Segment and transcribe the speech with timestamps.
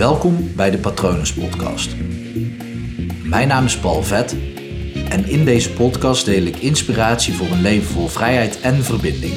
[0.00, 1.96] Welkom bij de Patronus Podcast.
[3.24, 4.36] Mijn naam is Paul Vet
[5.08, 9.34] en in deze podcast deel ik inspiratie voor een leven vol vrijheid en verbinding.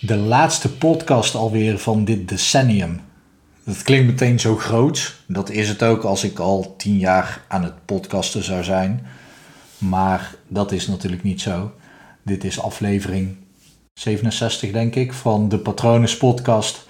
[0.00, 3.00] De laatste podcast alweer van dit decennium.
[3.64, 5.16] Dat klinkt meteen zo groot.
[5.26, 9.06] Dat is het ook als ik al tien jaar aan het podcasten zou zijn.
[9.78, 11.72] Maar dat is natuurlijk niet zo.
[12.22, 13.36] Dit is aflevering
[13.96, 16.86] 67, denk ik, van de Patronus Podcast.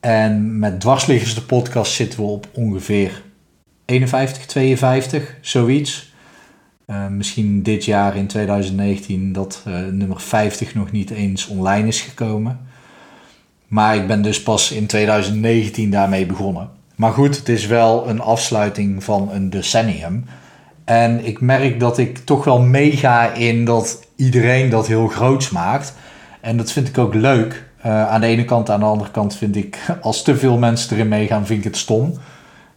[0.00, 3.22] En met dwarsliggers de podcast zitten we op ongeveer
[3.84, 6.12] 51, 52, zoiets.
[6.86, 12.00] Uh, misschien dit jaar in 2019 dat uh, nummer 50 nog niet eens online is
[12.00, 12.60] gekomen.
[13.66, 16.70] Maar ik ben dus pas in 2019 daarmee begonnen.
[16.94, 20.24] Maar goed, het is wel een afsluiting van een decennium.
[20.84, 25.94] En ik merk dat ik toch wel meega in dat iedereen dat heel groots maakt.
[26.40, 27.66] En dat vind ik ook leuk.
[27.86, 30.96] Uh, aan de ene kant, aan de andere kant vind ik, als te veel mensen
[30.96, 32.14] erin meegaan, vind ik het stom.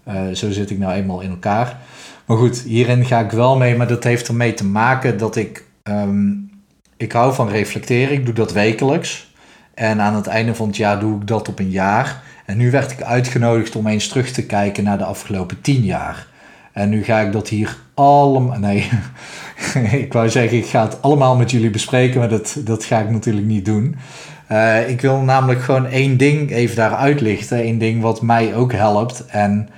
[0.07, 1.77] Uh, zo zit ik nou eenmaal in elkaar.
[2.25, 5.65] Maar goed, hierin ga ik wel mee, maar dat heeft ermee te maken dat ik,
[5.83, 6.49] um,
[6.97, 8.13] ik hou van reflecteren.
[8.13, 9.33] Ik doe dat wekelijks.
[9.73, 12.21] En aan het einde van het jaar doe ik dat op een jaar.
[12.45, 16.27] En nu werd ik uitgenodigd om eens terug te kijken naar de afgelopen tien jaar.
[16.71, 18.59] En nu ga ik dat hier allemaal.
[18.67, 18.89] Nee,
[20.05, 23.09] ik wou zeggen, ik ga het allemaal met jullie bespreken, maar dat, dat ga ik
[23.09, 23.95] natuurlijk niet doen.
[24.51, 27.67] Uh, ik wil namelijk gewoon één ding even daar uitlichten.
[27.67, 29.25] Eén ding wat mij ook helpt.
[29.25, 29.69] En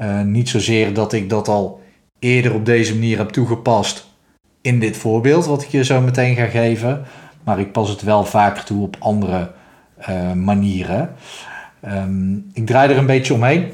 [0.00, 1.82] uh, niet zozeer dat ik dat al
[2.18, 4.12] eerder op deze manier heb toegepast
[4.60, 7.02] in dit voorbeeld, wat ik je zo meteen ga geven.
[7.44, 9.50] Maar ik pas het wel vaker toe op andere
[10.08, 11.10] uh, manieren.
[11.88, 13.70] Um, ik draai er een beetje omheen.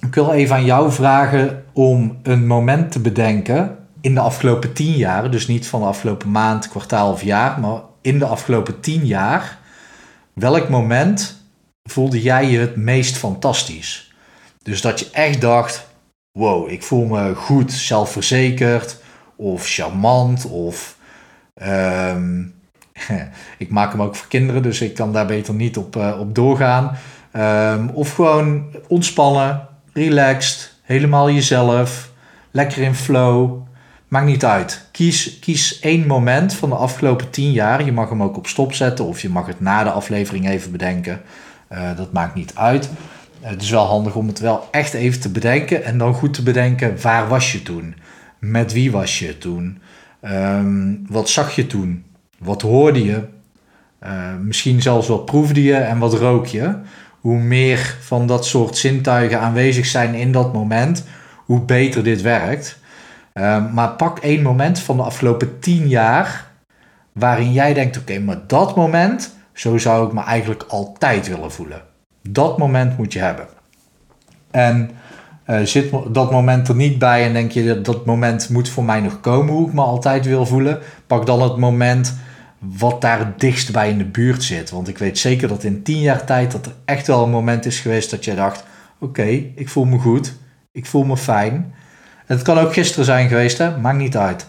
[0.00, 4.92] Ik wil even aan jou vragen om een moment te bedenken in de afgelopen tien
[4.92, 9.06] jaar, dus niet van de afgelopen maand, kwartaal of jaar, maar in de afgelopen tien
[9.06, 9.58] jaar,
[10.32, 11.44] welk moment
[11.82, 14.14] voelde jij je het meest fantastisch?
[14.62, 15.86] Dus dat je echt dacht,
[16.32, 19.00] wow, ik voel me goed, zelfverzekerd
[19.36, 20.96] of charmant of
[21.62, 22.54] um,
[23.58, 26.34] ik maak hem ook voor kinderen, dus ik kan daar beter niet op, uh, op
[26.34, 26.96] doorgaan.
[27.36, 32.10] Um, of gewoon ontspannen, relaxed, helemaal jezelf,
[32.50, 33.68] lekker in flow.
[34.10, 34.88] Maakt niet uit.
[34.92, 37.84] Kies, kies één moment van de afgelopen tien jaar.
[37.84, 40.72] Je mag hem ook op stop zetten of je mag het na de aflevering even
[40.72, 41.20] bedenken.
[41.72, 42.90] Uh, dat maakt niet uit.
[43.40, 46.42] Het is wel handig om het wel echt even te bedenken en dan goed te
[46.42, 47.94] bedenken waar was je toen?
[48.38, 49.80] Met wie was je toen?
[50.22, 52.04] Um, wat zag je toen?
[52.38, 53.24] Wat hoorde je?
[54.04, 56.74] Uh, misschien zelfs wat proefde je en wat rook je?
[57.20, 61.04] Hoe meer van dat soort zintuigen aanwezig zijn in dat moment,
[61.36, 62.79] hoe beter dit werkt.
[63.34, 66.50] Uh, maar pak één moment van de afgelopen tien jaar
[67.12, 71.82] waarin jij denkt: oké, maar dat moment, zo zou ik me eigenlijk altijd willen voelen.
[72.28, 73.46] Dat moment moet je hebben.
[74.50, 74.90] En
[75.46, 78.84] uh, zit dat moment er niet bij en denk je dat dat moment moet voor
[78.84, 82.16] mij nog komen, hoe ik me altijd wil voelen, pak dan het moment
[82.58, 84.70] wat daar dichtst bij in de buurt zit.
[84.70, 87.66] Want ik weet zeker dat in tien jaar tijd dat er echt wel een moment
[87.66, 88.64] is geweest dat je dacht:
[88.98, 90.36] oké, ik voel me goed,
[90.72, 91.74] ik voel me fijn.
[92.30, 93.78] Het kan ook gisteren zijn geweest, hè?
[93.78, 94.46] maakt niet uit.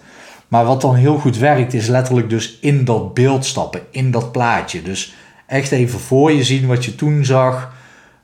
[0.48, 4.32] Maar wat dan heel goed werkt, is letterlijk dus in dat beeld stappen, in dat
[4.32, 4.82] plaatje.
[4.82, 5.16] Dus
[5.48, 7.74] echt even voor je zien wat je toen zag.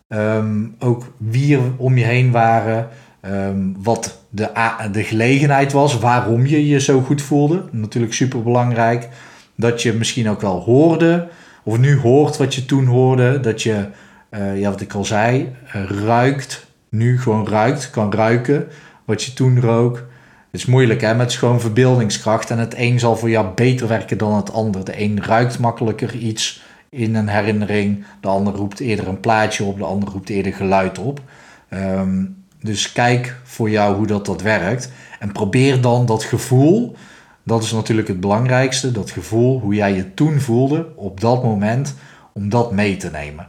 [0.07, 2.87] Um, ook wie er om je heen waren.
[3.25, 4.49] Um, wat de,
[4.91, 7.63] de gelegenheid was, waarom je je zo goed voelde.
[7.71, 9.09] Natuurlijk super belangrijk.
[9.55, 11.27] Dat je misschien ook wel hoorde,
[11.63, 13.39] of nu hoort wat je toen hoorde.
[13.39, 13.85] Dat je,
[14.31, 16.65] uh, ja, wat ik al zei, uh, ruikt.
[16.89, 18.67] Nu gewoon ruikt, kan ruiken
[19.07, 19.95] wat je toen rook.
[20.51, 22.49] Het is moeilijk hè, met gewoon verbeeldingskracht.
[22.49, 24.85] En het een zal voor jou beter werken dan het ander.
[24.85, 28.05] De een ruikt makkelijker iets in een herinnering.
[28.21, 29.77] De ander roept eerder een plaatje op.
[29.77, 31.21] De ander roept eerder geluid op.
[31.69, 34.91] Um, dus kijk voor jou hoe dat, dat werkt.
[35.19, 36.95] En probeer dan dat gevoel.
[37.43, 38.91] Dat is natuurlijk het belangrijkste.
[38.91, 41.95] Dat gevoel, hoe jij je toen voelde op dat moment.
[42.33, 43.47] Om dat mee te nemen.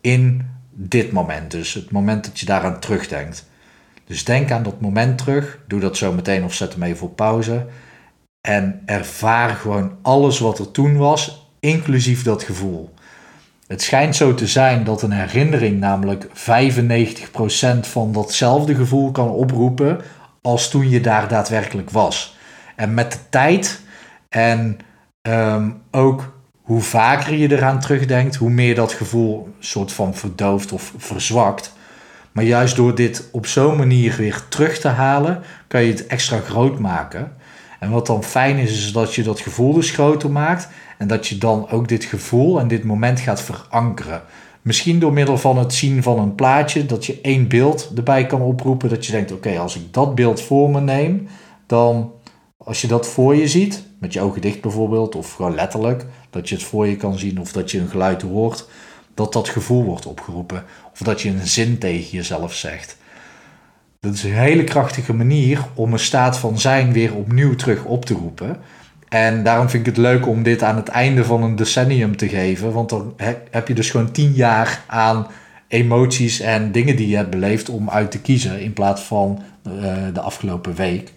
[0.00, 1.74] In dit moment dus.
[1.74, 3.50] Het moment dat je daaraan terugdenkt.
[4.12, 5.58] Dus denk aan dat moment terug.
[5.66, 7.66] Doe dat zo meteen of zet hem even op pauze.
[8.40, 12.94] En ervaar gewoon alles wat er toen was, inclusief dat gevoel.
[13.66, 16.30] Het schijnt zo te zijn dat een herinnering namelijk 95%
[17.80, 20.00] van datzelfde gevoel kan oproepen
[20.42, 22.36] als toen je daar daadwerkelijk was.
[22.76, 23.80] En met de tijd
[24.28, 24.78] en
[25.22, 26.32] um, ook
[26.62, 31.72] hoe vaker je eraan terugdenkt, hoe meer dat gevoel soort van verdooft of verzwakt.
[32.32, 36.38] Maar juist door dit op zo'n manier weer terug te halen, kan je het extra
[36.38, 37.32] groot maken.
[37.80, 40.68] En wat dan fijn is, is dat je dat gevoel dus groter maakt.
[40.98, 44.22] En dat je dan ook dit gevoel en dit moment gaat verankeren.
[44.62, 48.40] Misschien door middel van het zien van een plaatje, dat je één beeld erbij kan
[48.40, 48.88] oproepen.
[48.88, 51.28] Dat je denkt, oké, als ik dat beeld voor me neem,
[51.66, 52.12] dan
[52.56, 56.48] als je dat voor je ziet, met je ogen dicht bijvoorbeeld, of gewoon letterlijk, dat
[56.48, 58.68] je het voor je kan zien of dat je een geluid hoort,
[59.14, 60.64] dat dat gevoel wordt opgeroepen.
[60.92, 62.96] Of dat je een zin tegen jezelf zegt.
[64.00, 68.04] Dat is een hele krachtige manier om een staat van zijn weer opnieuw terug op
[68.04, 68.56] te roepen.
[69.08, 72.28] En daarom vind ik het leuk om dit aan het einde van een decennium te
[72.28, 72.72] geven.
[72.72, 73.14] Want dan
[73.50, 75.26] heb je dus gewoon tien jaar aan
[75.68, 78.60] emoties en dingen die je hebt beleefd om uit te kiezen.
[78.60, 81.12] In plaats van uh, de afgelopen week.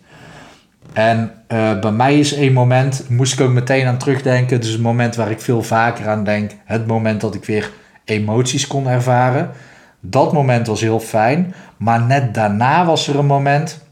[0.93, 4.61] En uh, bij mij is een moment, moest ik ook meteen aan terugdenken.
[4.61, 6.51] Dus een moment waar ik veel vaker aan denk.
[6.65, 7.71] Het moment dat ik weer
[8.05, 9.51] emoties kon ervaren.
[9.99, 11.53] Dat moment was heel fijn.
[11.77, 13.83] Maar net daarna was er een moment.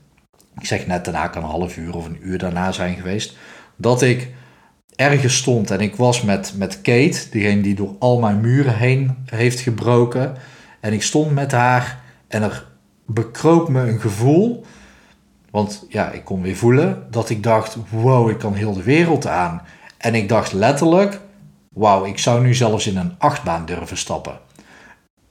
[0.60, 3.38] Ik zeg net daarna, kan een half uur of een uur daarna zijn geweest.
[3.76, 4.32] Dat ik
[4.96, 9.16] ergens stond en ik was met, met Kate, degene die door al mijn muren heen
[9.26, 10.36] heeft gebroken.
[10.80, 12.66] En ik stond met haar en er
[13.06, 14.66] bekroop me een gevoel.
[15.52, 19.28] Want ja, ik kon weer voelen dat ik dacht: wow, ik kan heel de wereld
[19.28, 19.62] aan.
[19.98, 21.20] En ik dacht letterlijk:
[21.74, 24.40] wauw, ik zou nu zelfs in een achtbaan durven stappen.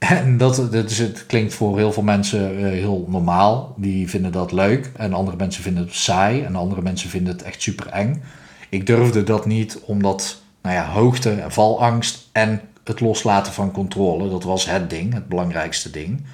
[0.09, 3.73] En dat, dat is, het klinkt voor heel veel mensen uh, heel normaal.
[3.77, 4.91] Die vinden dat leuk.
[4.95, 6.43] En andere mensen vinden het saai.
[6.43, 8.23] En andere mensen vinden het echt super eng.
[8.69, 14.29] Ik durfde dat niet omdat, nou ja, hoogte, valangst en het loslaten van controle.
[14.29, 16.25] Dat was het ding, het belangrijkste ding.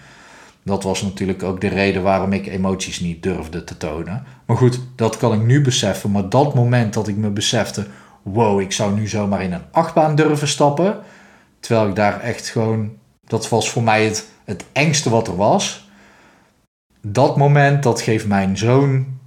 [0.63, 4.23] Dat was natuurlijk ook de reden waarom ik emoties niet durfde te tonen.
[4.45, 6.11] Maar goed, dat kan ik nu beseffen.
[6.11, 7.87] Maar dat moment dat ik me besefte:
[8.33, 10.99] wow, ik zou nu zomaar in een achtbaan durven stappen.
[11.59, 12.97] Terwijl ik daar echt gewoon
[13.29, 15.89] dat was voor mij het, het engste wat er was.
[17.01, 19.19] Dat moment, dat geeft mijn zo'n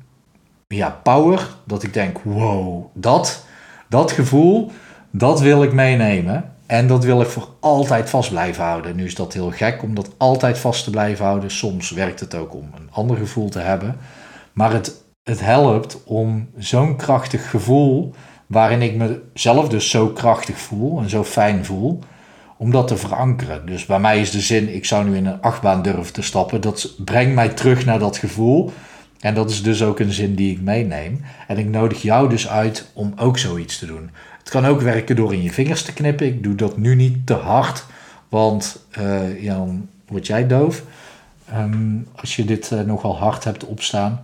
[0.67, 1.49] ja, power.
[1.65, 3.45] Dat ik denk, wow, dat,
[3.89, 4.71] dat gevoel,
[5.11, 6.55] dat wil ik meenemen.
[6.67, 8.97] En dat wil ik voor altijd vast blijven houden.
[8.97, 11.51] Nu is dat heel gek om dat altijd vast te blijven houden.
[11.51, 13.97] Soms werkt het ook om een ander gevoel te hebben.
[14.53, 18.15] Maar het, het helpt om zo'n krachtig gevoel,
[18.53, 21.99] waarin ik mezelf dus zo krachtig voel en zo fijn voel,
[22.57, 23.67] om dat te verankeren.
[23.67, 26.61] Dus bij mij is de zin, ik zou nu in een achtbaan durven te stappen,
[26.61, 28.73] dat brengt mij terug naar dat gevoel.
[29.21, 31.21] En dat is dus ook een zin die ik meeneem.
[31.47, 34.11] En ik nodig jou dus uit om ook zoiets te doen.
[34.39, 36.27] Het kan ook werken door in je vingers te knippen.
[36.27, 37.85] Ik doe dat nu niet te hard,
[38.29, 40.83] want uh, ja, dan word jij doof.
[41.49, 44.23] Ehm, als je dit uh, nogal hard hebt opstaan.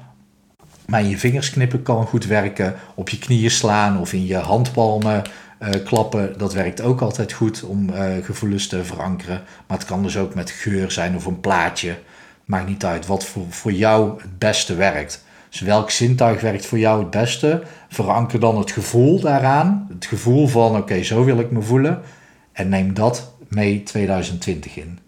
[0.91, 2.75] Maar in je vingers knippen kan goed werken.
[2.95, 5.23] Op je knieën slaan of in je handpalmen
[5.63, 9.43] uh, klappen, dat werkt ook altijd goed om uh, gevoelens te verankeren.
[9.67, 11.99] Maar het kan dus ook met geur zijn of een plaatje.
[12.45, 15.25] Maakt niet uit wat voor, voor jou het beste werkt.
[15.51, 17.63] Dus welk zintuig werkt voor jou het beste?
[17.89, 19.89] Veranker dan het gevoel daaraan.
[19.93, 22.01] Het gevoel van oké, zo wil ik me voelen.
[22.53, 24.99] En neem dat mee 2020 in.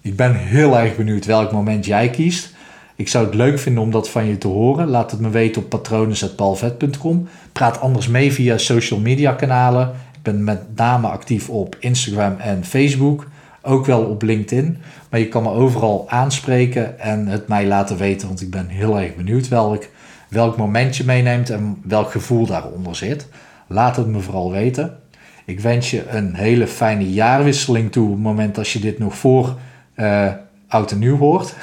[0.00, 2.58] Ik ben heel erg benieuwd welk moment jij kiest.
[3.00, 4.88] Ik zou het leuk vinden om dat van je te horen.
[4.88, 7.28] Laat het me weten op patronen.palvet.com.
[7.52, 9.88] Praat anders mee via social media kanalen.
[9.88, 13.26] Ik ben met name actief op Instagram en Facebook.
[13.62, 14.78] Ook wel op LinkedIn.
[15.10, 18.28] Maar je kan me overal aanspreken en het mij laten weten.
[18.28, 19.86] Want ik ben heel erg benieuwd welk,
[20.28, 23.28] welk moment je meeneemt en welk gevoel daaronder zit.
[23.66, 24.96] Laat het me vooral weten.
[25.44, 28.10] Ik wens je een hele fijne jaarwisseling toe.
[28.10, 29.56] Het moment als je dit nog voor
[29.96, 30.32] uh,
[30.68, 31.54] oud en nieuw hoort.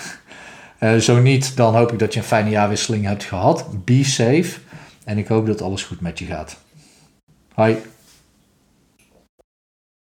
[0.80, 3.86] Uh, zo niet, dan hoop ik dat je een fijne jaarwisseling hebt gehad.
[3.86, 4.60] Be safe.
[5.04, 6.58] En ik hoop dat alles goed met je gaat.
[7.54, 7.78] Hoi.